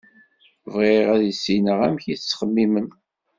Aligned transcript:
Bɣiɣ 0.73 1.05
ad 1.13 1.21
issineɣ 1.31 1.79
amek 1.87 2.03
i 2.07 2.15
ttxemmimen. 2.17 2.87